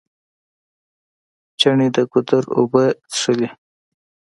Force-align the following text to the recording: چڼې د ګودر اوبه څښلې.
چڼې 1.59 1.87
د 1.95 1.97
ګودر 2.11 2.43
اوبه 2.57 2.83
څښلې. 3.13 3.49